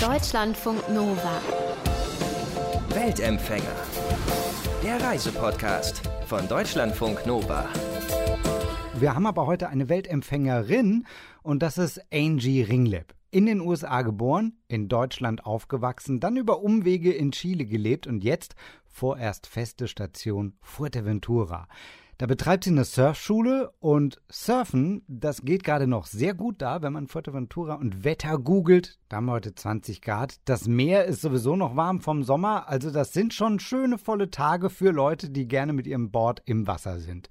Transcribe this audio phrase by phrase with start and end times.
[0.00, 1.42] Deutschlandfunk Nova.
[2.88, 3.76] Weltempfänger.
[4.82, 7.68] Der Reisepodcast von Deutschlandfunk Nova.
[8.98, 11.04] Wir haben aber heute eine Weltempfängerin
[11.42, 13.14] und das ist Angie Ringleb.
[13.30, 18.54] In den USA geboren, in Deutschland aufgewachsen, dann über Umwege in Chile gelebt und jetzt
[18.86, 21.68] vorerst feste Station Fuerteventura.
[22.20, 26.92] Da betreibt sie eine Surfschule und Surfen, das geht gerade noch sehr gut da, wenn
[26.92, 28.98] man Fuerteventura und Wetter googelt.
[29.08, 30.36] Da haben wir heute 20 Grad.
[30.44, 34.68] Das Meer ist sowieso noch warm vom Sommer, also das sind schon schöne volle Tage
[34.68, 37.30] für Leute, die gerne mit ihrem Board im Wasser sind.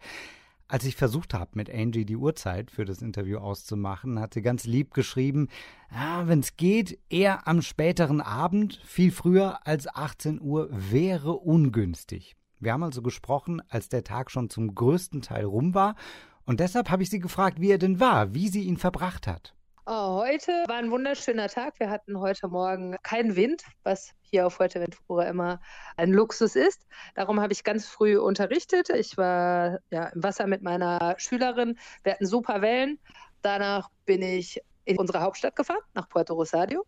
[0.68, 4.66] Als ich versucht habe, mit Angie die Uhrzeit für das Interview auszumachen, hat sie ganz
[4.66, 5.49] lieb geschrieben,
[5.94, 12.38] ja, wenn es geht, eher am späteren Abend, viel früher als 18 Uhr wäre ungünstig.
[12.59, 15.95] Wir haben also gesprochen, als der Tag schon zum größten Teil rum war.
[16.45, 19.54] Und deshalb habe ich sie gefragt, wie er denn war, wie sie ihn verbracht hat.
[19.85, 21.80] Oh, heute war ein wunderschöner Tag.
[21.80, 25.62] Wir hatten heute Morgen keinen Wind, was hier auf Fuerteventura immer
[25.98, 26.85] ein Luxus ist.
[27.15, 28.90] Darum habe ich ganz früh unterrichtet.
[28.90, 31.80] Ich war ja, im Wasser mit meiner Schülerin.
[32.04, 32.99] Wir hatten super Wellen.
[33.41, 36.84] Danach bin ich in unsere Hauptstadt gefahren, nach Puerto Rosario,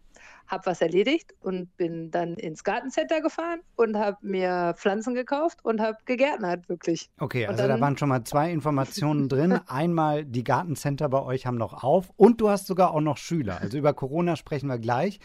[0.51, 5.79] habe was erledigt und bin dann ins Gartencenter gefahren und habe mir Pflanzen gekauft und
[5.79, 7.09] habe gegärtnert, wirklich.
[7.19, 9.59] Okay, also da waren schon mal zwei Informationen drin.
[9.67, 13.59] Einmal, die Gartencenter bei euch haben noch auf und du hast sogar auch noch Schüler.
[13.61, 15.19] Also über Corona sprechen wir gleich.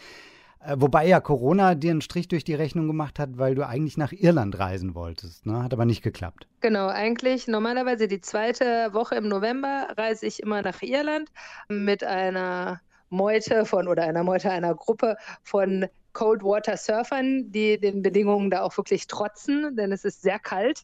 [0.59, 3.97] Äh, wobei ja Corona dir einen Strich durch die Rechnung gemacht hat, weil du eigentlich
[3.97, 5.45] nach Irland reisen wolltest.
[5.45, 5.63] Ne?
[5.63, 6.47] Hat aber nicht geklappt.
[6.61, 11.29] Genau, eigentlich normalerweise die zweite Woche im November reise ich immer nach Irland
[11.69, 18.49] mit einer Meute von oder einer Meute einer Gruppe von Coldwater Surfern, die den Bedingungen
[18.49, 20.83] da auch wirklich trotzen, denn es ist sehr kalt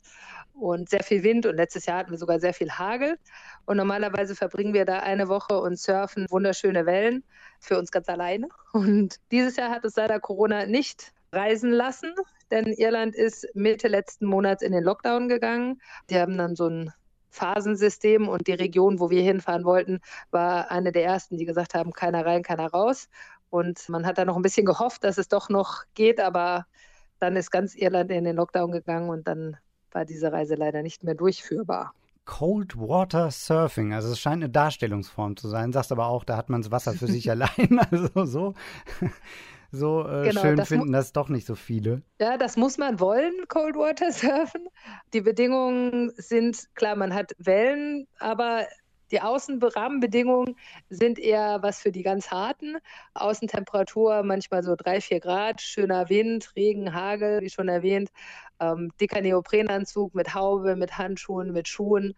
[0.54, 3.18] und sehr viel Wind und letztes Jahr hatten wir sogar sehr viel Hagel.
[3.66, 7.24] Und normalerweise verbringen wir da eine Woche und surfen wunderschöne Wellen
[7.60, 8.48] für uns ganz alleine.
[8.74, 12.14] Und dieses Jahr hat es leider Corona nicht reisen lassen,
[12.52, 15.82] denn Irland ist Mitte letzten Monats in den Lockdown gegangen.
[16.12, 16.94] Die haben dann so ein
[17.34, 20.00] Phasensystem und die Region, wo wir hinfahren wollten,
[20.32, 23.10] war eine der ersten, die gesagt haben, keiner rein, keiner raus.
[23.50, 26.66] Und man hat da noch ein bisschen gehofft, dass es doch noch geht, aber
[27.20, 29.58] dann ist ganz Irland in den Lockdown gegangen und dann
[29.92, 31.94] war diese Reise leider nicht mehr durchführbar.
[32.26, 36.50] Cold Water Surfing, also es scheint eine Darstellungsform zu sein, sagst aber auch, da hat
[36.50, 38.54] man das Wasser für sich allein, also so.
[39.76, 42.04] So äh, genau, schön das finden das doch nicht so viele.
[42.22, 44.68] Ja, das muss man wollen, Cold Water Surfen.
[45.14, 48.68] Die Bedingungen sind, klar, man hat Wellen, aber
[49.10, 50.56] die Außenrahmenbedingungen
[50.90, 52.78] sind eher was für die ganz harten.
[53.16, 58.12] Außentemperatur manchmal so drei, vier Grad, schöner Wind, Regen, Hagel, wie schon erwähnt,
[58.60, 62.14] ähm, dicker Neoprenanzug mit Haube, mit Handschuhen, mit Schuhen.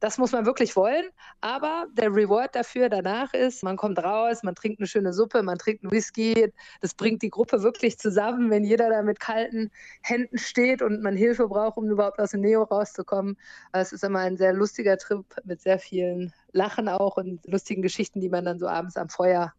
[0.00, 1.06] Das muss man wirklich wollen,
[1.40, 5.58] aber der Reward dafür danach ist, man kommt raus, man trinkt eine schöne Suppe, man
[5.58, 6.52] trinkt einen Whisky.
[6.80, 9.70] Das bringt die Gruppe wirklich zusammen, wenn jeder da mit kalten
[10.02, 13.36] Händen steht und man Hilfe braucht, um überhaupt aus dem Neo rauszukommen.
[13.72, 18.20] Es ist immer ein sehr lustiger Trip mit sehr vielen Lachen auch und lustigen Geschichten,
[18.20, 19.52] die man dann so abends am Feuer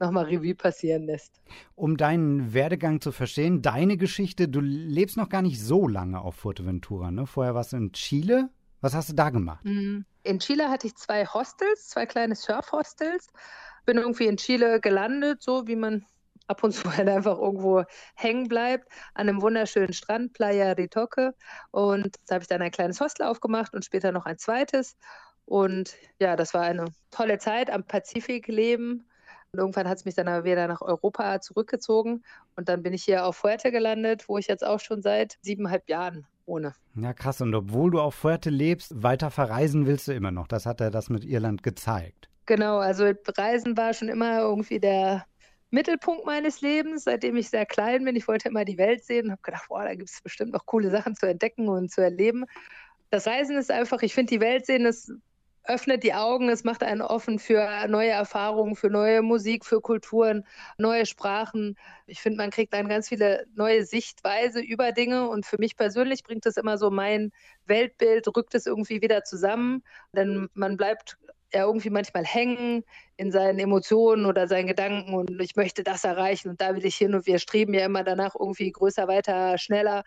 [0.00, 1.40] nochmal Revue passieren lässt.
[1.74, 6.34] Um deinen Werdegang zu verstehen, deine Geschichte, du lebst noch gar nicht so lange auf
[6.36, 7.26] Fuerteventura, ne?
[7.26, 8.50] Vorher warst du in Chile.
[8.82, 9.64] Was hast du da gemacht?
[9.64, 10.04] Mhm.
[10.24, 13.28] In Chile hatte ich zwei Hostels, zwei kleine Surf-Hostels.
[13.86, 16.04] Bin irgendwie in Chile gelandet, so wie man
[16.48, 17.84] ab und zu halt einfach irgendwo
[18.14, 21.32] hängen bleibt, an einem wunderschönen Strand, Playa de Toque.
[21.70, 24.96] Und da habe ich dann ein kleines Hostel aufgemacht und später noch ein zweites.
[25.44, 29.08] Und ja, das war eine tolle Zeit am Pazifik leben.
[29.54, 32.24] Und irgendwann hat es mich dann aber wieder nach Europa zurückgezogen.
[32.56, 35.90] Und dann bin ich hier auf Fuerte gelandet, wo ich jetzt auch schon seit siebeneinhalb
[35.90, 36.74] Jahren ohne.
[36.94, 37.42] Ja, krass.
[37.42, 40.48] Und obwohl du auf Fuerte lebst, weiter verreisen willst du immer noch.
[40.48, 42.30] Das hat er das mit Irland gezeigt.
[42.46, 45.26] Genau, also Reisen war schon immer irgendwie der
[45.68, 48.16] Mittelpunkt meines Lebens, seitdem ich sehr klein bin.
[48.16, 50.64] Ich wollte immer die Welt sehen und habe gedacht, boah, da gibt es bestimmt noch
[50.64, 52.46] coole Sachen zu entdecken und zu erleben.
[53.10, 55.12] Das Reisen ist einfach, ich finde, die Welt sehen ist
[55.64, 60.44] öffnet die Augen, es macht einen offen für neue Erfahrungen, für neue Musik, für Kulturen,
[60.76, 61.76] neue Sprachen.
[62.06, 66.24] Ich finde, man kriegt dann ganz viele neue Sichtweise über Dinge und für mich persönlich
[66.24, 67.32] bringt es immer so mein
[67.66, 71.16] Weltbild, rückt es irgendwie wieder zusammen, denn man bleibt
[71.54, 72.82] ja irgendwie manchmal hängen
[73.16, 76.96] in seinen Emotionen oder seinen Gedanken und ich möchte das erreichen und da will ich
[76.96, 80.02] hin und wir streben ja immer danach irgendwie größer, weiter, schneller.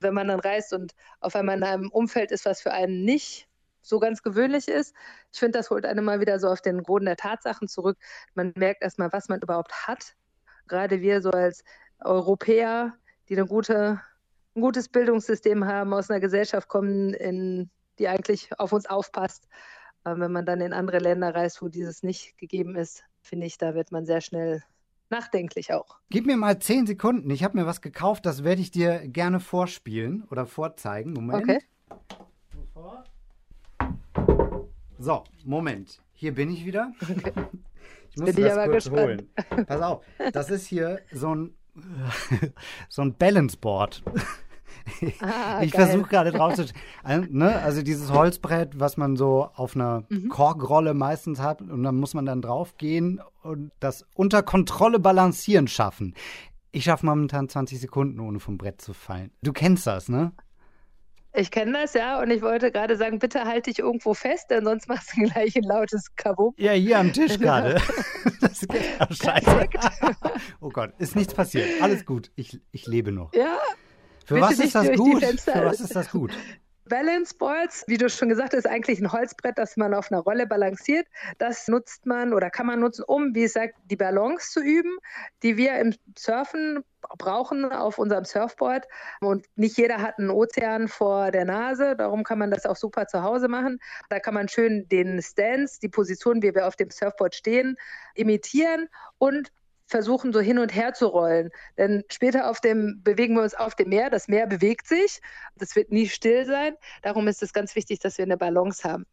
[0.00, 3.48] Wenn man dann reist und auf einmal in einem Umfeld ist, was für einen nicht
[3.86, 4.94] so ganz gewöhnlich ist.
[5.32, 7.96] Ich finde, das holt einen mal wieder so auf den Boden der Tatsachen zurück.
[8.34, 10.14] Man merkt erstmal, was man überhaupt hat.
[10.66, 11.62] Gerade wir so als
[12.00, 12.94] Europäer,
[13.28, 14.00] die eine gute,
[14.54, 19.48] ein gutes Bildungssystem haben, aus einer Gesellschaft kommen, in, die eigentlich auf uns aufpasst.
[20.02, 23.58] Aber wenn man dann in andere Länder reist, wo dieses nicht gegeben ist, finde ich,
[23.58, 24.62] da wird man sehr schnell
[25.10, 25.98] nachdenklich auch.
[26.10, 27.30] Gib mir mal zehn Sekunden.
[27.30, 31.12] Ich habe mir was gekauft, das werde ich dir gerne vorspielen oder vorzeigen.
[31.12, 31.42] Moment.
[31.42, 31.58] Okay.
[34.98, 36.00] So, Moment.
[36.12, 36.92] Hier bin ich wieder.
[37.08, 37.32] Okay.
[38.10, 39.24] Ich muss bin das aber kurz gespannt.
[39.50, 39.66] holen.
[39.66, 41.54] Pass auf, das ist hier so ein,
[42.88, 44.02] so ein Balanceboard.
[45.20, 46.64] Ah, ich versuche gerade drauf zu.
[47.02, 50.28] Also, ne, also dieses Holzbrett, was man so auf einer Mhm.
[50.28, 55.66] Korkrolle meistens hat, und dann muss man dann drauf gehen und das unter Kontrolle balancieren
[55.66, 56.14] schaffen.
[56.70, 59.32] Ich schaffe momentan 20 Sekunden, ohne vom Brett zu fallen.
[59.42, 60.32] Du kennst das, ne?
[61.38, 64.64] Ich kenne das ja und ich wollte gerade sagen, bitte halt dich irgendwo fest, denn
[64.64, 66.54] sonst machst du gleich ein lautes Kabum.
[66.56, 67.80] Ja, hier am Tisch gerade.
[68.40, 69.68] Das geht oh, scheiße.
[70.60, 71.68] Oh Gott, ist nichts passiert.
[71.80, 72.30] Alles gut.
[72.34, 73.32] Ich, ich lebe noch.
[73.34, 73.58] Ja,
[74.24, 75.22] Für was ist das gut?
[75.22, 76.32] Für was ist das gut?
[76.88, 80.20] Balance Boards, wie du schon gesagt hast, ist eigentlich ein Holzbrett, das man auf einer
[80.20, 81.06] Rolle balanciert.
[81.38, 84.96] Das nutzt man oder kann man nutzen, um, wie gesagt, die Balance zu üben,
[85.42, 86.84] die wir im Surfen
[87.18, 88.86] brauchen auf unserem Surfboard.
[89.20, 93.06] Und nicht jeder hat einen Ozean vor der Nase, darum kann man das auch super
[93.06, 93.78] zu Hause machen.
[94.08, 97.76] Da kann man schön den Stance, die Position, wie wir auf dem Surfboard stehen,
[98.14, 98.88] imitieren
[99.18, 99.50] und
[99.86, 101.50] versuchen, so hin und her zu rollen.
[101.78, 104.10] Denn später auf dem, bewegen wir uns auf dem Meer.
[104.10, 105.20] Das Meer bewegt sich.
[105.56, 106.74] Das wird nie still sein.
[107.02, 109.06] Darum ist es ganz wichtig, dass wir eine Balance haben.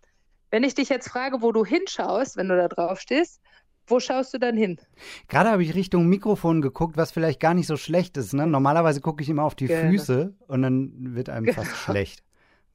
[0.52, 3.42] Wenn ich dich jetzt frage, wo du hinschaust, wenn du da drauf stehst,
[3.88, 4.80] wo schaust du dann hin?
[5.28, 8.34] Gerade habe ich Richtung Mikrofon geguckt, was vielleicht gar nicht so schlecht ist.
[8.34, 8.48] Ne?
[8.48, 9.90] Normalerweise gucke ich immer auf die Genau.
[9.90, 12.24] Füße und dann wird einem fast schlecht,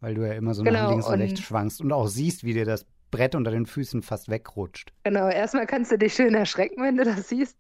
[0.00, 2.45] weil du ja immer so nach Genau, links und, und- rechts schwankst und auch siehst,
[2.45, 4.93] wie dir das Brett unter den Füßen fast wegrutscht.
[5.05, 7.57] Genau, erstmal kannst du dich schön erschrecken, wenn du das siehst.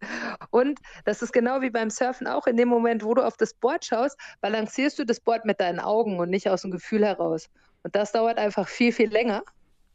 [0.50, 2.46] Und das ist genau wie beim Surfen auch.
[2.46, 5.80] In dem Moment, wo du auf das Board schaust, balancierst du das Board mit deinen
[5.80, 7.48] Augen und nicht aus dem Gefühl heraus.
[7.82, 9.42] Und das dauert einfach viel, viel länger.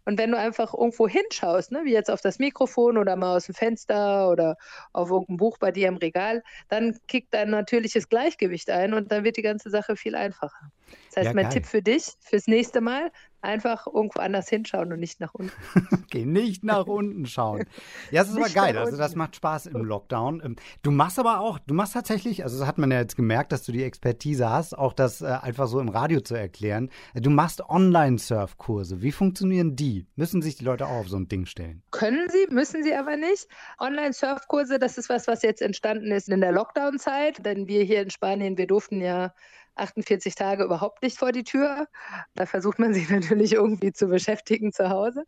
[0.06, 3.46] Und wenn du einfach irgendwo hinschaust, ne, wie jetzt auf das Mikrofon oder mal aus
[3.46, 4.58] dem Fenster oder
[4.92, 9.24] auf irgendein Buch bei dir im Regal, dann kickt dein natürliches Gleichgewicht ein und dann
[9.24, 10.72] wird die ganze Sache viel einfacher.
[11.10, 11.54] Das heißt, Ja, mein geil.
[11.54, 13.12] Tipp für dich fürs nächste Mal,
[13.44, 15.54] einfach irgendwo anders hinschauen und nicht nach unten.
[16.10, 17.66] Geh nicht nach unten schauen.
[18.12, 18.78] Ja, es ist aber geil.
[18.78, 20.42] Also das macht Spaß im Lockdown.
[20.44, 23.52] Ähm, Du machst aber auch, du machst tatsächlich, also das hat man ja jetzt gemerkt,
[23.52, 26.90] dass du die Expertise hast, auch das äh, einfach so im Radio zu erklären.
[27.14, 29.02] Du machst Online-Surfkurse.
[29.02, 30.06] Wie funktionieren die?
[30.16, 31.84] Müssen sich die Leute auch auf so ein Ding stellen?
[31.92, 33.48] Können sie, müssen sie aber nicht.
[33.80, 38.10] Online-Surfkurse, das ist was, was jetzt entstanden ist in der Lockdown-Zeit, denn wir hier in
[38.10, 39.34] Spanien, wir durften ja
[39.76, 41.88] 48 Tage überhaupt nicht vor die Tür.
[42.36, 45.24] Da versucht man sich natürlich irgendwie zu beschäftigen zu Hause.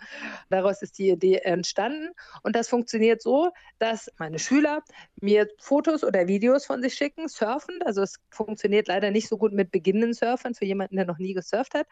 [0.49, 2.09] Daraus ist die Idee entstanden.
[2.43, 4.83] Und das funktioniert so, dass meine Schüler
[5.21, 7.85] mir Fotos oder Videos von sich schicken, surfend.
[7.85, 11.33] Also es funktioniert leider nicht so gut mit beginnenden Surfern für jemanden, der noch nie
[11.33, 11.87] gesurft hat.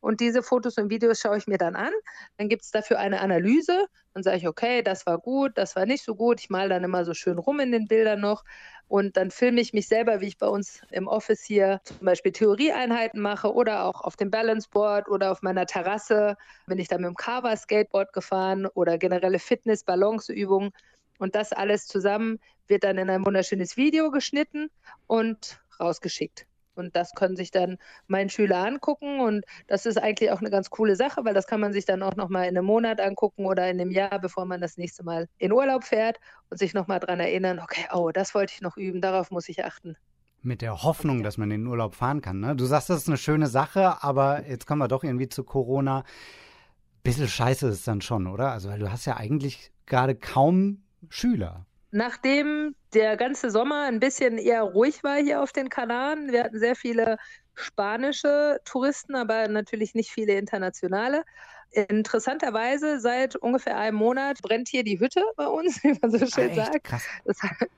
[0.00, 1.92] Und diese Fotos und Videos schaue ich mir dann an.
[2.36, 3.86] Dann gibt es dafür eine Analyse.
[4.14, 6.40] Dann sage ich, okay, das war gut, das war nicht so gut.
[6.40, 8.44] Ich male dann immer so schön rum in den Bildern noch.
[8.88, 12.32] Und dann filme ich mich selber, wie ich bei uns im Office hier zum Beispiel
[12.32, 16.36] Theorieeinheiten mache oder auch auf dem Balanceboard oder auf meiner Terrasse.
[16.66, 20.72] Bin ich dann mit dem Carver Skateboard gefahren oder generelle Fitness, Balanceübungen.
[21.18, 24.70] Und das alles zusammen wird dann in ein wunderschönes Video geschnitten
[25.06, 26.49] und rausgeschickt.
[26.80, 27.78] Und das können sich dann
[28.08, 29.20] meine Schüler angucken.
[29.20, 32.02] Und das ist eigentlich auch eine ganz coole Sache, weil das kann man sich dann
[32.02, 35.28] auch nochmal in einem Monat angucken oder in einem Jahr, bevor man das nächste Mal
[35.38, 36.18] in Urlaub fährt
[36.48, 39.64] und sich nochmal dran erinnern, okay, oh, das wollte ich noch üben, darauf muss ich
[39.64, 39.96] achten.
[40.42, 42.40] Mit der Hoffnung, dass man in den Urlaub fahren kann.
[42.40, 42.56] Ne?
[42.56, 46.02] Du sagst, das ist eine schöne Sache, aber jetzt kommen wir doch irgendwie zu Corona.
[47.02, 48.50] Bisschen scheiße ist es dann schon, oder?
[48.50, 51.66] Also, weil du hast ja eigentlich gerade kaum Schüler.
[51.92, 56.58] Nachdem der ganze Sommer ein bisschen eher ruhig war hier auf den Kanaren, wir hatten
[56.58, 57.18] sehr viele
[57.54, 61.24] spanische Touristen, aber natürlich nicht viele internationale.
[61.72, 66.50] Interessanterweise, seit ungefähr einem Monat brennt hier die Hütte bei uns, wie man so schön
[66.52, 66.92] Ah, sagt.
[67.24, 67.38] Das,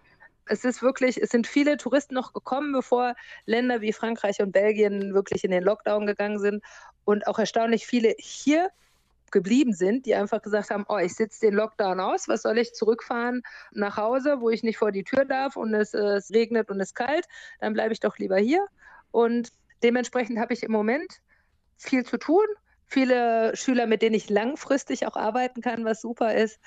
[0.47, 3.15] es ist wirklich, es sind viele Touristen noch gekommen, bevor
[3.47, 6.63] Länder wie Frankreich und Belgien wirklich in den Lockdown gegangen sind.
[7.05, 8.71] Und auch erstaunlich viele hier
[9.33, 12.75] geblieben sind, die einfach gesagt haben, oh, ich sitze den Lockdown aus, was soll ich
[12.75, 16.71] zurückfahren nach Hause, wo ich nicht vor die Tür darf und es, äh, es regnet
[16.71, 17.27] und es kalt,
[17.61, 18.65] dann bleibe ich doch lieber hier.
[19.11, 19.51] Und
[19.83, 21.21] dementsprechend habe ich im Moment
[21.77, 22.45] viel zu tun,
[22.87, 26.61] viele Schüler, mit denen ich langfristig auch arbeiten kann, was super ist.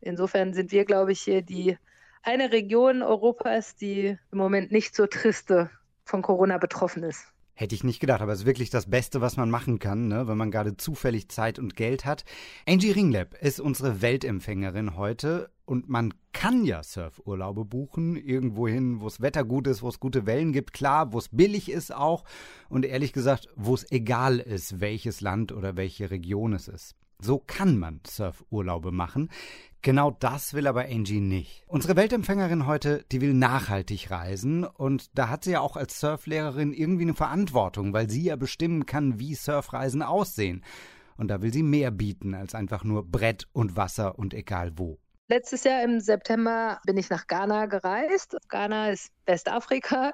[0.00, 1.78] Insofern sind wir, glaube ich, hier die
[2.22, 5.70] eine Region Europas, die im Moment nicht so triste
[6.04, 7.32] von Corona betroffen ist.
[7.58, 10.28] Hätte ich nicht gedacht, aber es ist wirklich das Beste, was man machen kann, ne?
[10.28, 12.24] wenn man gerade zufällig Zeit und Geld hat.
[12.68, 19.20] Angie Ringlab ist unsere Weltempfängerin heute und man kann ja Surfurlaube buchen, irgendwohin, wo das
[19.20, 22.22] Wetter gut ist, wo es gute Wellen gibt, klar, wo es billig ist auch
[22.68, 26.94] und ehrlich gesagt, wo es egal ist, welches Land oder welche Region es ist.
[27.20, 29.30] So kann man Surfurlaube machen.
[29.82, 31.62] Genau das will aber Angie nicht.
[31.66, 36.72] Unsere Weltempfängerin heute, die will nachhaltig reisen und da hat sie ja auch als Surflehrerin
[36.72, 40.64] irgendwie eine Verantwortung, weil sie ja bestimmen kann, wie Surfreisen aussehen.
[41.16, 44.98] Und da will sie mehr bieten als einfach nur Brett und Wasser und egal wo.
[45.28, 48.36] Letztes Jahr im September bin ich nach Ghana gereist.
[48.48, 50.12] Ghana ist Westafrika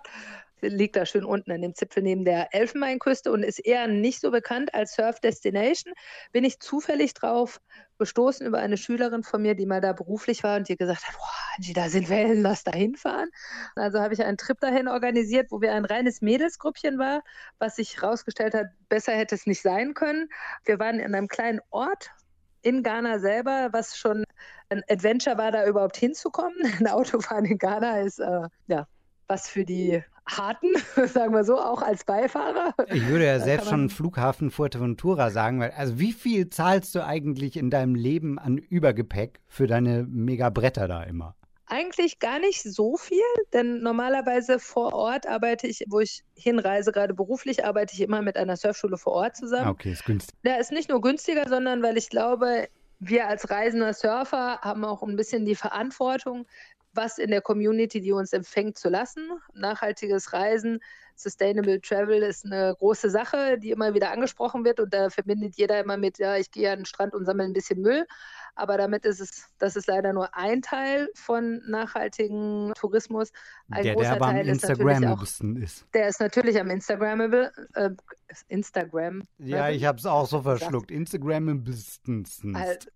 [0.69, 4.31] liegt da schön unten an dem Zipfel neben der Elfenbeinküste und ist eher nicht so
[4.31, 5.93] bekannt als Surf Destination.
[6.33, 7.61] Bin ich zufällig drauf
[7.99, 11.15] gestoßen über eine Schülerin von mir, die mal da beruflich war und die gesagt hat,
[11.17, 13.29] boah, Angie, da sind Wellen, lass da hinfahren.
[13.77, 17.23] Also habe ich einen Trip dahin organisiert, wo wir ein reines Mädelsgruppchen war,
[17.59, 20.29] was sich herausgestellt hat, besser hätte es nicht sein können.
[20.65, 22.11] Wir waren in einem kleinen Ort
[22.63, 24.25] in Ghana selber, was schon
[24.71, 26.57] ein Adventure war, da überhaupt hinzukommen.
[26.81, 28.87] Ein Autofahren in Ghana ist äh, ja
[29.29, 30.69] was für die harten,
[31.07, 32.75] sagen wir so, auch als Beifahrer.
[32.89, 37.57] Ich würde ja selbst schon Flughafen Fuerteventura sagen, weil also wie viel zahlst du eigentlich
[37.57, 41.35] in deinem Leben an Übergepäck für deine Megabretter da immer?
[41.67, 43.23] Eigentlich gar nicht so viel,
[43.55, 48.37] denn normalerweise vor Ort arbeite ich, wo ich hinreise, gerade beruflich, arbeite ich immer mit
[48.37, 49.69] einer Surfschule vor Ort zusammen.
[49.69, 50.37] Okay, ist günstig.
[50.45, 52.69] Ja, ist nicht nur günstiger, sondern weil ich glaube,
[53.01, 56.47] wir als reisender Surfer haben auch ein bisschen die Verantwortung,
[56.95, 59.31] was in der Community, die uns empfängt, zu lassen.
[59.53, 60.81] Nachhaltiges Reisen,
[61.17, 65.81] Sustainable Travel ist eine große Sache, die immer wieder angesprochen wird und da verbindet jeder
[65.81, 68.05] immer mit, ja, ich gehe an den Strand und sammle ein bisschen Müll.
[68.57, 73.31] Aber damit ist es, das ist leider nur ein Teil von nachhaltigen Tourismus.
[73.71, 75.87] Ein der, großer der aber Teil am ist natürlich auch, Instagrammablesten ist.
[75.95, 77.91] der ist natürlich am Instagrammable, äh,
[78.49, 79.23] Instagram.
[79.39, 80.91] Ja, ich habe es auch so verschluckt.
[80.91, 82.27] Instagrammablesten.
[82.55, 82.93] Halt,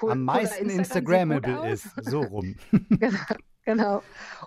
[0.00, 1.88] cool, Am meisten Instagrammable ist.
[2.02, 2.56] So rum.
[2.98, 3.18] Genau,
[3.64, 4.02] genau.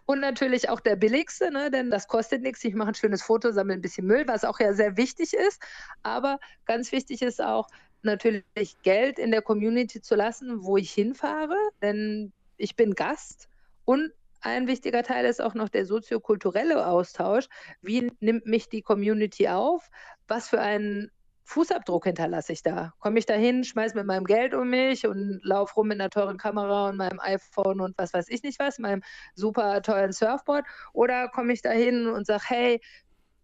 [0.06, 1.70] Und natürlich auch der billigste, ne?
[1.70, 2.63] denn das kostet nichts.
[2.63, 5.62] Ich mache ein schönes Foto, sammle ein bisschen Müll, was auch ja sehr wichtig ist.
[6.03, 7.68] Aber ganz wichtig ist auch,
[8.01, 13.50] natürlich Geld in der Community zu lassen, wo ich hinfahre, denn ich bin Gast.
[13.86, 17.48] Und ein wichtiger Teil ist auch noch der soziokulturelle Austausch.
[17.82, 19.89] Wie nimmt mich die Community auf?
[20.27, 21.12] Was für einen
[21.50, 22.94] Fußabdruck hinterlasse ich da?
[23.00, 26.12] Komme ich da hin, schmeiße mit meinem Geld um mich und laufe rum mit einer
[26.12, 29.01] teuren Kamera und meinem iPhone und was weiß ich nicht was, meinem
[29.34, 30.63] super teuren Surfboard?
[30.94, 32.82] Oder komme ich da hin und sage, hey,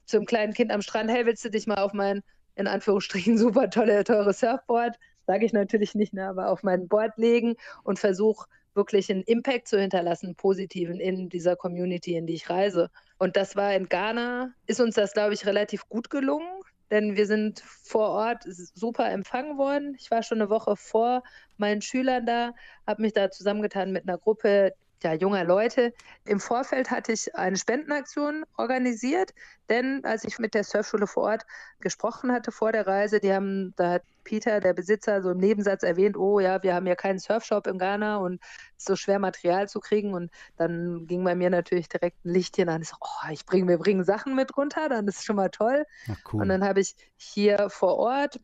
[0.05, 2.21] zum kleinen Kind am Strand, hey, willst du dich mal auf mein,
[2.53, 4.95] in Anführungsstrichen, super tolle, teure Surfboard,
[5.25, 8.45] sage ich natürlich nicht, ne, aber auf mein Board legen und versuche
[8.75, 12.91] wirklich einen Impact zu hinterlassen, positiven in dieser Community, in die ich reise.
[13.17, 17.25] Und das war in Ghana, ist uns das, glaube ich, relativ gut gelungen denn wir
[17.25, 19.95] sind vor Ort super empfangen worden.
[19.97, 21.23] Ich war schon eine Woche vor
[21.57, 22.53] meinen Schülern da,
[22.85, 24.73] habe mich da zusammengetan mit einer Gruppe
[25.05, 25.93] ja, junger Leute.
[26.25, 29.33] Im Vorfeld hatte ich eine Spendenaktion organisiert,
[29.69, 31.45] denn als ich mit der Surfschule vor Ort
[31.79, 35.83] gesprochen hatte vor der Reise, die haben, da hat Peter, der Besitzer, so im Nebensatz
[35.83, 39.19] erwähnt, oh ja, wir haben ja keinen Surfshop in Ghana und es ist so schwer
[39.19, 40.15] Material zu kriegen.
[40.15, 42.81] Und dann ging bei mir natürlich direkt ein Lichtchen an.
[42.81, 45.51] Ich so, oh, ich bringe, wir bringen Sachen mit runter, dann ist es schon mal
[45.51, 45.85] toll.
[46.33, 46.41] Cool.
[46.41, 48.39] Und dann habe ich hier vor Ort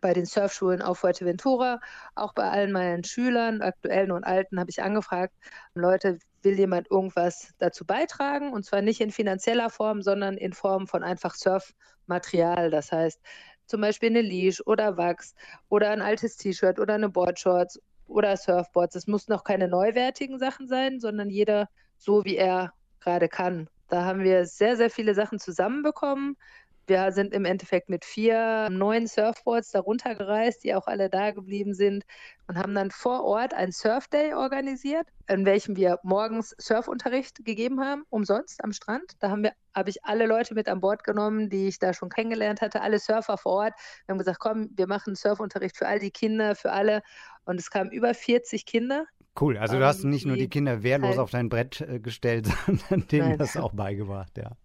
[0.00, 1.80] bei den Surfschulen auf Fuerteventura,
[2.14, 5.34] auch bei allen meinen Schülern, aktuellen und alten, habe ich angefragt,
[5.74, 8.52] Leute, will jemand irgendwas dazu beitragen?
[8.52, 12.70] Und zwar nicht in finanzieller Form, sondern in Form von einfach Surfmaterial.
[12.70, 13.20] Das heißt,
[13.66, 15.34] zum Beispiel eine Leash oder Wachs
[15.68, 18.96] oder ein altes T-Shirt oder eine Boardshorts oder Surfboards.
[18.96, 23.68] Es muss noch keine neuwertigen Sachen sein, sondern jeder so, wie er gerade kann.
[23.88, 26.36] Da haben wir sehr, sehr viele Sachen zusammenbekommen.
[26.90, 31.72] Wir sind im Endeffekt mit vier neuen Surfboards darunter gereist, die auch alle da geblieben
[31.72, 32.04] sind
[32.48, 38.02] und haben dann vor Ort ein Surfday organisiert, in welchem wir morgens Surfunterricht gegeben haben,
[38.10, 39.12] umsonst am Strand.
[39.20, 42.08] Da haben wir, habe ich alle Leute mit an Bord genommen, die ich da schon
[42.08, 43.74] kennengelernt hatte, alle Surfer vor Ort.
[44.06, 47.02] Wir haben gesagt, komm, wir machen Surfunterricht für all die Kinder, für alle.
[47.44, 49.04] Und es kamen über 40 Kinder,
[49.40, 52.48] Cool, also du hast nicht nur die Kinder wehrlos halt- auf dein Brett äh, gestellt,
[52.66, 53.38] sondern denen Nein.
[53.38, 54.56] das auch beigebracht, ja.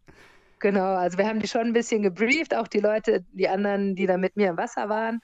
[0.59, 4.07] Genau, also wir haben die schon ein bisschen gebrieft, auch die Leute, die anderen, die
[4.07, 5.19] da mit mir im Wasser waren.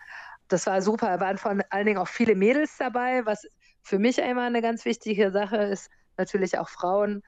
[0.48, 1.08] Das war super.
[1.08, 3.48] Da waren vor allen Dingen auch viele Mädels dabei, was
[3.82, 7.24] für mich immer eine ganz wichtige Sache ist, natürlich auch Frauen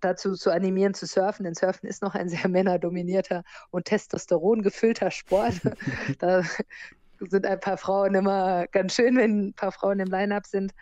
[0.00, 1.44] dazu zu animieren, zu surfen.
[1.44, 5.54] Denn Surfen ist noch ein sehr männerdominierter und Testosteron gefüllter Sport.
[6.18, 6.42] da
[7.18, 10.72] sind ein paar Frauen immer ganz schön, wenn ein paar Frauen im Line-Up sind.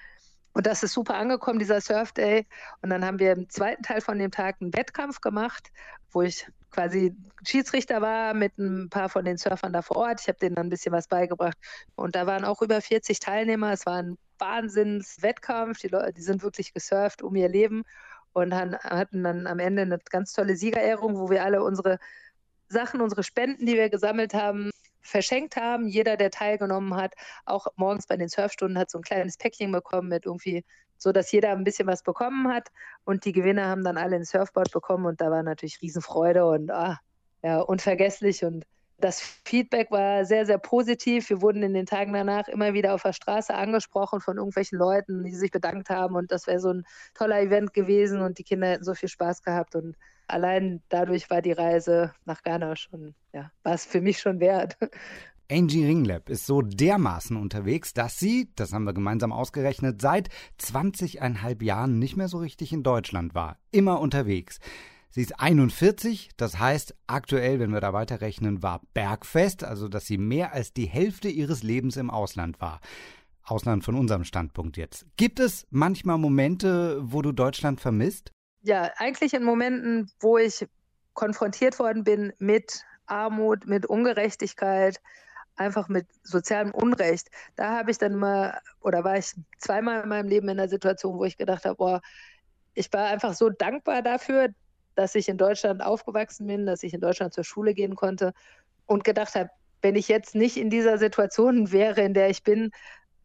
[0.52, 2.46] Und das ist super angekommen, dieser Surf Day.
[2.82, 5.70] Und dann haben wir im zweiten Teil von dem Tag einen Wettkampf gemacht,
[6.10, 7.14] wo ich quasi
[7.44, 10.20] Schiedsrichter war mit ein paar von den Surfern da vor Ort.
[10.20, 11.56] Ich habe denen dann ein bisschen was beigebracht.
[11.94, 13.72] Und da waren auch über 40 Teilnehmer.
[13.72, 15.78] Es war ein Wahnsinns-Wettkampf.
[15.78, 17.82] Die Leute, die sind wirklich gesurft um ihr Leben
[18.32, 21.98] und hatten dann am Ende eine ganz tolle Siegerehrung, wo wir alle unsere
[22.68, 25.86] Sachen, unsere Spenden, die wir gesammelt haben, verschenkt haben.
[25.86, 27.14] Jeder, der teilgenommen hat,
[27.44, 30.64] auch morgens bei den Surfstunden hat so ein kleines Päckchen bekommen mit irgendwie,
[30.96, 32.68] so dass jeder ein bisschen was bekommen hat.
[33.04, 36.70] Und die Gewinner haben dann alle ein Surfboard bekommen und da war natürlich Riesenfreude und
[36.70, 36.98] ah,
[37.42, 38.64] ja, unvergesslich und
[39.00, 41.30] das Feedback war sehr, sehr positiv.
[41.30, 45.24] Wir wurden in den Tagen danach immer wieder auf der Straße angesprochen von irgendwelchen Leuten,
[45.24, 46.14] die sich bedankt haben.
[46.14, 49.42] Und das wäre so ein toller Event gewesen und die Kinder hätten so viel Spaß
[49.42, 49.74] gehabt.
[49.74, 54.40] Und allein dadurch war die Reise nach Ghana schon, ja, war es für mich schon
[54.40, 54.76] wert.
[55.50, 60.28] Angie Ringlab ist so dermaßen unterwegs, dass sie, das haben wir gemeinsam ausgerechnet, seit
[60.60, 63.58] 20,5 Jahren nicht mehr so richtig in Deutschland war.
[63.72, 64.60] Immer unterwegs.
[65.12, 70.18] Sie ist 41, das heißt, aktuell, wenn wir da weiterrechnen, war Bergfest, also dass sie
[70.18, 72.80] mehr als die Hälfte ihres Lebens im Ausland war.
[73.42, 75.04] Ausland von unserem Standpunkt jetzt.
[75.16, 78.30] Gibt es manchmal Momente, wo du Deutschland vermisst?
[78.62, 80.68] Ja, eigentlich in Momenten, wo ich
[81.14, 85.00] konfrontiert worden bin mit Armut, mit Ungerechtigkeit,
[85.56, 87.30] einfach mit sozialem Unrecht.
[87.56, 91.18] Da habe ich dann mal, oder war ich zweimal in meinem Leben in einer Situation,
[91.18, 92.02] wo ich gedacht habe, boah,
[92.74, 94.50] ich war einfach so dankbar dafür,
[95.00, 98.34] dass ich in Deutschland aufgewachsen bin, dass ich in Deutschland zur Schule gehen konnte
[98.84, 99.48] und gedacht habe,
[99.80, 102.70] wenn ich jetzt nicht in dieser Situation wäre, in der ich bin,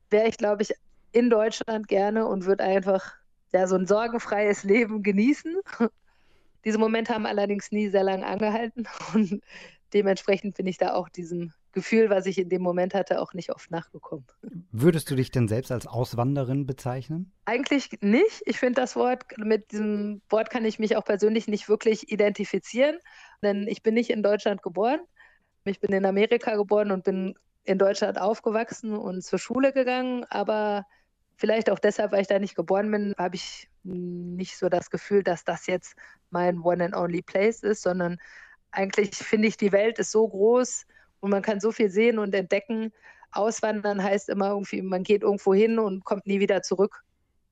[0.10, 0.74] wäre ich, glaube ich,
[1.12, 3.14] in Deutschland gerne und würde einfach
[3.52, 5.58] ja, so ein sorgenfreies Leben genießen.
[6.64, 9.44] Diese Momente haben allerdings nie sehr lange angehalten und
[9.94, 13.52] dementsprechend bin ich da auch diesem Gefühl, was ich in dem Moment hatte, auch nicht
[13.52, 14.26] oft nachgekommen.
[14.72, 17.32] Würdest du dich denn selbst als Auswanderin bezeichnen?
[17.46, 18.42] Eigentlich nicht.
[18.46, 22.98] Ich finde das Wort, mit diesem Wort kann ich mich auch persönlich nicht wirklich identifizieren,
[23.44, 25.00] denn ich bin nicht in Deutschland geboren.
[25.66, 30.86] Ich bin in Amerika geboren und bin in Deutschland aufgewachsen und zur Schule gegangen, aber
[31.36, 35.24] vielleicht auch deshalb, weil ich da nicht geboren bin, habe ich nicht so das Gefühl,
[35.24, 35.96] dass das jetzt
[36.30, 38.18] mein One and Only Place ist, sondern
[38.72, 40.86] eigentlich finde ich, die Welt ist so groß,
[41.26, 42.94] und man kann so viel sehen und entdecken.
[43.32, 47.04] Auswandern heißt immer irgendwie, man geht irgendwo hin und kommt nie wieder zurück.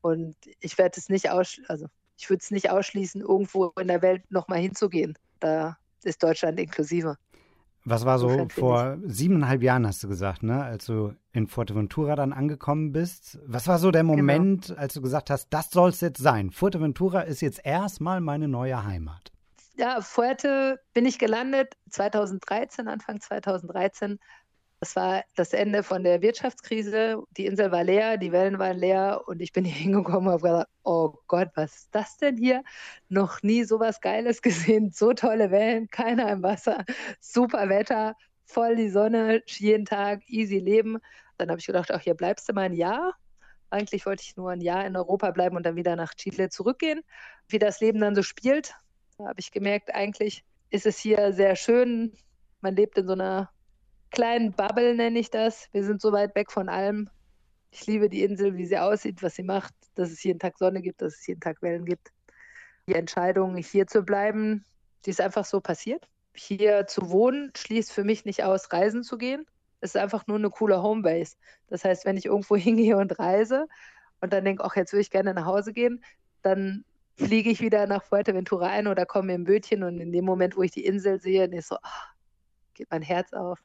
[0.01, 4.03] Und ich werde es nicht aus, also ich würde es nicht ausschließen, irgendwo in der
[4.03, 5.17] Welt nochmal hinzugehen.
[5.39, 7.17] Da ist Deutschland inklusive.
[7.83, 10.63] Was war so vor siebeneinhalb Jahren, hast du gesagt, ne?
[10.63, 13.39] als du in Fuerteventura dann angekommen bist?
[13.47, 14.17] Was war so der genau.
[14.17, 14.79] Moment, genau.
[14.79, 16.51] als du gesagt hast, das soll es jetzt sein?
[16.51, 19.32] Fuerteventura ist jetzt erstmal meine neue Heimat
[19.75, 24.19] ja, Fuerte bin ich gelandet 2013, Anfang 2013.
[24.79, 27.23] Das war das Ende von der Wirtschaftskrise.
[27.37, 30.43] Die Insel war leer, die Wellen waren leer und ich bin hier hingekommen und habe
[30.43, 32.63] gedacht, oh Gott, was ist das denn hier?
[33.09, 34.91] Noch nie so was Geiles gesehen.
[34.91, 36.83] So tolle Wellen, keiner im Wasser,
[37.21, 40.99] super Wetter, voll die Sonne, jeden Tag, easy leben.
[41.37, 43.13] Dann habe ich gedacht, ach, hier bleibst du mal ein Jahr.
[43.69, 47.01] Eigentlich wollte ich nur ein Jahr in Europa bleiben und dann wieder nach Chile zurückgehen.
[47.47, 48.75] Wie das Leben dann so spielt,
[49.17, 52.13] da habe ich gemerkt, eigentlich ist es hier sehr schön.
[52.61, 53.49] Man lebt in so einer
[54.11, 55.67] kleinen Bubble, nenne ich das.
[55.71, 57.09] Wir sind so weit weg von allem.
[57.71, 60.81] Ich liebe die Insel, wie sie aussieht, was sie macht, dass es jeden Tag Sonne
[60.81, 62.11] gibt, dass es jeden Tag Wellen gibt.
[62.87, 64.65] Die Entscheidung, hier zu bleiben,
[65.05, 66.07] die ist einfach so passiert.
[66.35, 69.45] Hier zu wohnen schließt für mich nicht aus, reisen zu gehen.
[69.81, 71.35] Es ist einfach nur eine coole Homebase.
[71.67, 73.67] Das heißt, wenn ich irgendwo hingehe und reise
[74.21, 76.03] und dann denke, ach, jetzt würde ich gerne nach Hause gehen,
[76.41, 80.57] dann fliege ich wieder nach Fuerteventura ein oder komme im Bötchen und in dem Moment,
[80.57, 82.13] wo ich die Insel sehe, ist so, oh,
[82.73, 83.59] geht mein Herz auf.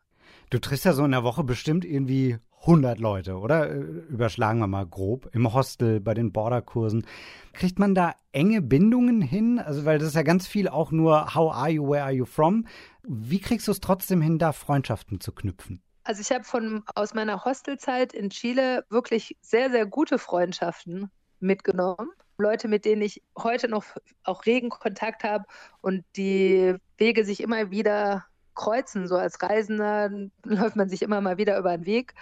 [0.51, 3.71] Du triffst ja so in der Woche bestimmt irgendwie 100 Leute, oder?
[3.71, 5.31] Äh, überschlagen wir mal grob.
[5.33, 7.07] Im Hostel, bei den Borderkursen.
[7.53, 9.59] Kriegt man da enge Bindungen hin?
[9.59, 12.25] Also, weil das ist ja ganz viel auch nur How are you, where are you
[12.25, 12.67] from?
[13.03, 15.83] Wie kriegst du es trotzdem hin, da Freundschaften zu knüpfen?
[16.05, 22.09] Also ich habe von aus meiner Hostelzeit in Chile wirklich sehr, sehr gute Freundschaften mitgenommen.
[22.39, 23.85] Leute, mit denen ich heute noch
[24.23, 25.45] auch regen Kontakt habe
[25.81, 29.09] und die Wege sich immer wieder kreuzen.
[29.09, 30.11] So als Reisender
[30.45, 32.15] läuft man sich immer mal wieder über den Weg.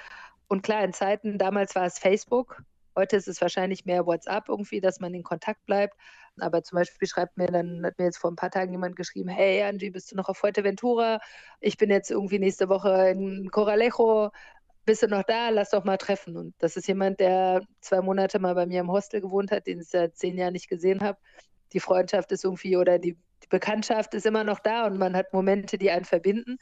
[0.48, 2.62] Und klar, in Zeiten, damals war es Facebook,
[2.96, 5.94] heute ist es wahrscheinlich mehr WhatsApp irgendwie, dass man in Kontakt bleibt.
[6.40, 9.29] Aber zum Beispiel schreibt mir dann, hat mir jetzt vor ein paar Tagen jemand geschrieben,
[9.29, 11.20] hey Angie, bist du noch auf Fuerteventura?
[11.61, 14.31] Ich bin jetzt irgendwie nächste Woche in Coralejo
[14.87, 16.37] bist du noch da, lass doch mal treffen.
[16.37, 19.81] Und das ist jemand, der zwei Monate mal bei mir im Hostel gewohnt hat, den
[19.81, 21.18] ich seit zehn Jahren nicht gesehen habe.
[21.72, 25.33] Die Freundschaft ist irgendwie oder die, die Bekanntschaft ist immer noch da und man hat
[25.33, 26.57] Momente, die einen verbinden.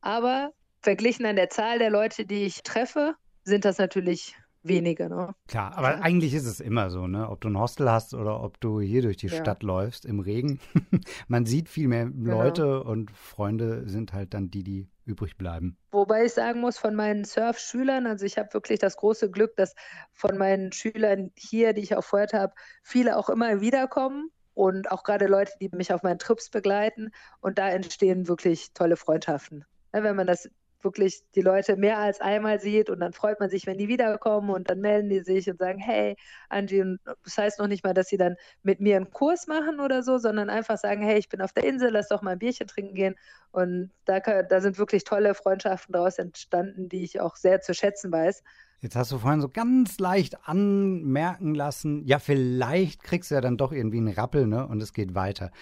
[0.00, 5.08] Aber verglichen an der Zahl der Leute, die ich treffe, sind das natürlich wenige.
[5.08, 5.34] Ne?
[5.46, 6.00] Klar, aber ja.
[6.00, 7.28] eigentlich ist es immer so, ne?
[7.28, 9.36] Ob du ein Hostel hast oder ob du hier durch die ja.
[9.36, 10.58] Stadt läufst im Regen.
[11.28, 12.42] Man sieht viel mehr genau.
[12.42, 12.90] Leute genau.
[12.90, 15.76] und Freunde sind halt dann die, die übrig bleiben.
[15.90, 19.74] Wobei ich sagen muss, von meinen Surf-Schülern, also ich habe wirklich das große Glück, dass
[20.12, 25.02] von meinen Schülern hier, die ich auch vorher habe, viele auch immer wiederkommen und auch
[25.02, 29.64] gerade Leute, die mich auf meinen Trips begleiten und da entstehen wirklich tolle Freundschaften.
[29.92, 30.48] Ja, wenn man das
[30.84, 34.50] wirklich die Leute mehr als einmal sieht und dann freut man sich, wenn die wiederkommen
[34.50, 36.16] und dann melden die sich und sagen, hey,
[36.48, 39.80] Angie, und das heißt noch nicht mal, dass sie dann mit mir einen Kurs machen
[39.80, 42.38] oder so, sondern einfach sagen, hey, ich bin auf der Insel, lass doch mal ein
[42.38, 43.14] Bierchen trinken gehen.
[43.50, 48.12] Und da, da sind wirklich tolle Freundschaften daraus entstanden, die ich auch sehr zu schätzen
[48.12, 48.42] weiß.
[48.80, 53.56] Jetzt hast du vorhin so ganz leicht anmerken lassen, ja, vielleicht kriegst du ja dann
[53.56, 54.66] doch irgendwie einen Rappel, ne?
[54.66, 55.52] Und es geht weiter.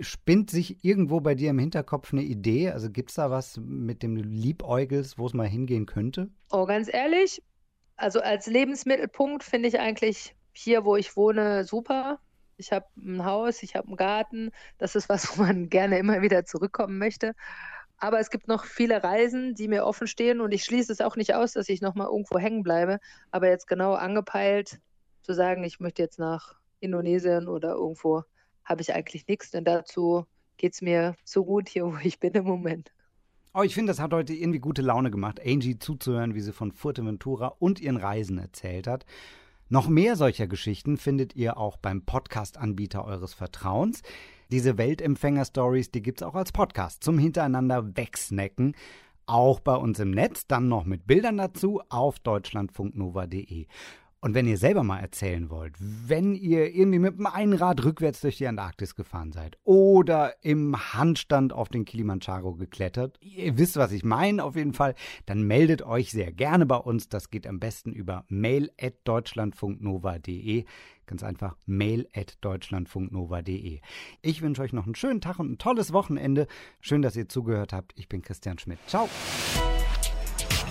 [0.00, 2.70] Spinnt sich irgendwo bei dir im Hinterkopf eine Idee?
[2.70, 6.28] Also gibt es da was, mit dem du liebäugelst, wo es mal hingehen könnte?
[6.50, 7.42] Oh, ganz ehrlich,
[7.96, 12.20] also als Lebensmittelpunkt finde ich eigentlich hier, wo ich wohne, super.
[12.56, 14.50] Ich habe ein Haus, ich habe einen Garten.
[14.78, 17.34] Das ist was, wo man gerne immer wieder zurückkommen möchte.
[17.98, 21.16] Aber es gibt noch viele Reisen, die mir offen stehen und ich schließe es auch
[21.16, 23.00] nicht aus, dass ich nochmal irgendwo hängen bleibe.
[23.32, 24.80] Aber jetzt genau angepeilt
[25.22, 28.22] zu sagen, ich möchte jetzt nach Indonesien oder irgendwo,
[28.68, 30.26] habe ich eigentlich nichts, denn dazu
[30.56, 32.92] geht es mir so gut hier, wo ich bin im Moment.
[33.54, 36.70] Oh, ich finde, das hat heute irgendwie gute Laune gemacht, Angie zuzuhören, wie sie von
[36.70, 39.06] Fuerteventura und ihren Reisen erzählt hat.
[39.70, 44.02] Noch mehr solcher Geschichten findet ihr auch beim Podcast-Anbieter eures Vertrauens.
[44.50, 48.74] Diese Weltempfänger-Stories, die gibt es auch als Podcast zum Hintereinander wegsnacken.
[49.26, 53.66] Auch bei uns im Netz, dann noch mit Bildern dazu auf deutschlandfunknova.de.
[54.20, 58.36] Und wenn ihr selber mal erzählen wollt, wenn ihr irgendwie mit dem Einrad rückwärts durch
[58.36, 64.04] die Antarktis gefahren seid oder im Handstand auf den Kilimanjaro geklettert, ihr wisst, was ich
[64.04, 67.08] meine auf jeden Fall, dann meldet euch sehr gerne bei uns.
[67.08, 70.64] Das geht am besten über mail.deutschlandfunknova.de.
[71.06, 73.80] Ganz einfach mail.deutschlandfunknova.de.
[74.20, 76.48] Ich wünsche euch noch einen schönen Tag und ein tolles Wochenende.
[76.80, 77.92] Schön, dass ihr zugehört habt.
[77.94, 78.80] Ich bin Christian Schmidt.
[78.88, 79.08] Ciao.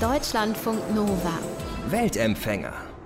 [0.01, 1.39] Deutschlandfunk Nova.
[1.89, 2.96] Weltempfänger.